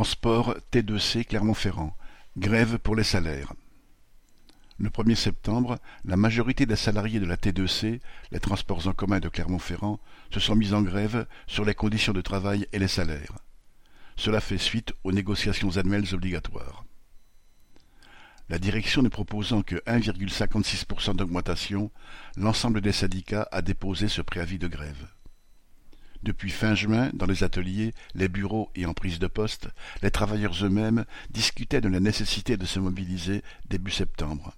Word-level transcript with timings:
Transport 0.00 0.56
T2C 0.72 1.26
Clermont-Ferrand: 1.26 1.94
grève 2.38 2.78
pour 2.78 2.96
les 2.96 3.04
salaires. 3.04 3.52
Le 4.78 4.88
1er 4.88 5.14
septembre, 5.14 5.78
la 6.06 6.16
majorité 6.16 6.64
des 6.64 6.74
salariés 6.74 7.20
de 7.20 7.26
la 7.26 7.36
T2C, 7.36 8.00
les 8.32 8.40
transports 8.40 8.86
en 8.86 8.94
commun 8.94 9.20
de 9.20 9.28
Clermont-Ferrand, 9.28 10.00
se 10.32 10.40
sont 10.40 10.56
mis 10.56 10.72
en 10.72 10.80
grève 10.80 11.26
sur 11.46 11.66
les 11.66 11.74
conditions 11.74 12.14
de 12.14 12.22
travail 12.22 12.66
et 12.72 12.78
les 12.78 12.88
salaires. 12.88 13.36
Cela 14.16 14.40
fait 14.40 14.56
suite 14.56 14.94
aux 15.04 15.12
négociations 15.12 15.76
annuelles 15.76 16.14
obligatoires. 16.14 16.86
La 18.48 18.58
direction 18.58 19.02
ne 19.02 19.10
proposant 19.10 19.60
que 19.60 19.76
1,56% 19.86 21.16
d'augmentation, 21.16 21.90
l'ensemble 22.38 22.80
des 22.80 22.92
syndicats 22.92 23.48
a 23.52 23.60
déposé 23.60 24.08
ce 24.08 24.22
préavis 24.22 24.58
de 24.58 24.66
grève. 24.66 25.08
Depuis 26.22 26.50
fin 26.50 26.74
juin, 26.74 27.10
dans 27.14 27.26
les 27.26 27.44
ateliers, 27.44 27.94
les 28.14 28.28
bureaux 28.28 28.70
et 28.74 28.84
en 28.84 28.92
prise 28.92 29.18
de 29.18 29.26
poste, 29.26 29.68
les 30.02 30.10
travailleurs 30.10 30.54
eux-mêmes 30.62 31.06
discutaient 31.30 31.80
de 31.80 31.88
la 31.88 32.00
nécessité 32.00 32.56
de 32.58 32.66
se 32.66 32.78
mobiliser 32.78 33.42
début 33.68 33.90
septembre. 33.90 34.54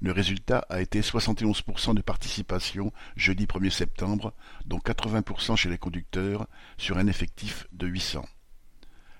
Le 0.00 0.12
résultat 0.12 0.66
a 0.68 0.82
été 0.82 1.00
71% 1.00 1.94
de 1.94 2.02
participation 2.02 2.92
jeudi 3.16 3.46
1er 3.46 3.70
septembre, 3.70 4.34
dont 4.66 4.78
80% 4.78 5.56
chez 5.56 5.70
les 5.70 5.78
conducteurs, 5.78 6.46
sur 6.76 6.98
un 6.98 7.06
effectif 7.06 7.66
de 7.72 7.86
800. 7.86 8.26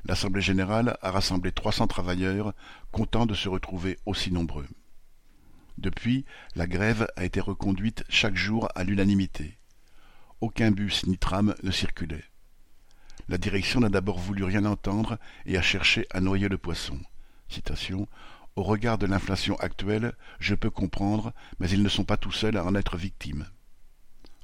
L'Assemblée 0.05 0.43
générale 0.43 0.99
a 1.01 1.11
rassemblé 1.11 1.53
300 1.53 1.87
travailleurs, 1.87 2.53
contents 2.93 3.27
de 3.27 3.35
se 3.35 3.49
retrouver 3.49 3.99
aussi 4.05 4.31
nombreux. 4.31 4.69
Depuis, 5.79 6.27
la 6.55 6.67
grève 6.67 7.07
a 7.17 7.25
été 7.25 7.41
reconduite 7.41 8.05
chaque 8.11 8.37
jour 8.37 8.69
à 8.75 8.85
l'unanimité. 8.85 9.59
Aucun 10.41 10.71
bus 10.71 11.07
ni 11.07 11.17
tram 11.17 11.55
ne 11.63 11.71
circulait. 11.71 12.25
La 13.29 13.39
direction 13.39 13.81
n'a 13.81 13.89
d'abord 13.89 14.19
voulu 14.19 14.45
rien 14.45 14.65
entendre 14.67 15.19
et 15.47 15.57
a 15.57 15.63
cherché 15.63 16.07
à 16.11 16.21
noyer 16.21 16.49
le 16.49 16.59
poisson. 16.59 17.01
Au 18.55 18.63
regard 18.63 18.99
de 18.99 19.07
l'inflation 19.07 19.57
actuelle, 19.57 20.15
je 20.39 20.55
peux 20.55 20.71
comprendre, 20.71 21.33
mais 21.59 21.69
ils 21.71 21.83
ne 21.83 21.89
sont 21.89 22.05
pas 22.05 22.17
tout 22.17 22.33
seuls 22.33 22.57
à 22.57 22.65
en 22.65 22.75
être 22.75 22.97
victimes. 22.97 23.47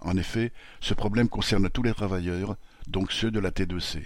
En 0.00 0.17
effet, 0.17 0.52
ce 0.80 0.94
problème 0.94 1.28
concerne 1.28 1.70
tous 1.70 1.83
les 1.83 1.95
travailleurs, 1.95 2.56
donc 2.86 3.12
ceux 3.12 3.30
de 3.30 3.39
la 3.39 3.50
T2C. 3.50 4.05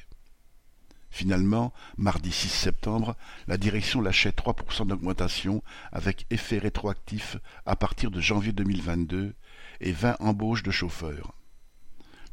Finalement, 1.10 1.72
mardi 1.96 2.30
6 2.30 2.48
septembre, 2.48 3.16
la 3.46 3.56
direction 3.56 4.00
lâchait 4.00 4.30
3% 4.30 4.86
d'augmentation 4.86 5.62
avec 5.90 6.26
effet 6.30 6.58
rétroactif 6.58 7.36
à 7.64 7.76
partir 7.76 8.10
de 8.10 8.20
janvier 8.20 8.52
2022 8.52 9.34
et 9.80 9.92
20 9.92 10.16
embauches 10.20 10.62
de 10.62 10.70
chauffeurs. 10.70 11.34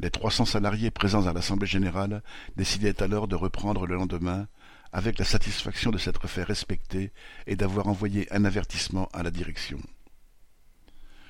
Les 0.03 0.11
300 0.11 0.43
salariés 0.43 0.91
présents 0.91 1.27
à 1.27 1.31
l'Assemblée 1.31 1.65
générale 1.65 2.23
décidaient 2.57 3.01
alors 3.01 3.29
de 3.29 3.37
reprendre 3.37 3.87
le 3.87 3.95
lendemain, 3.95 4.49
avec 4.91 5.17
la 5.17 5.23
satisfaction 5.23 5.91
de 5.91 5.97
s'être 5.97 6.27
fait 6.27 6.43
respecter 6.43 7.13
et 7.47 7.55
d'avoir 7.55 7.87
envoyé 7.87 8.27
un 8.33 8.43
avertissement 8.43 9.07
à 9.13 9.23
la 9.23 9.31
direction. 9.31 9.79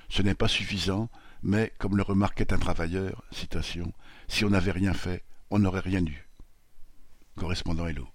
Ce 0.09 0.23
n'est 0.23 0.33
pas 0.33 0.47
suffisant, 0.47 1.11
mais, 1.43 1.71
comme 1.77 1.97
le 1.97 2.01
remarquait 2.01 2.51
un 2.51 2.57
travailleur, 2.57 3.23
citation, 3.31 3.93
si 4.27 4.43
on 4.43 4.49
n'avait 4.49 4.71
rien 4.71 4.95
fait, 4.95 5.23
on 5.51 5.59
n'aurait 5.59 5.79
rien 5.79 6.03
eu. 6.03 6.27
Correspondant 7.37 7.85
Hello. 7.85 8.12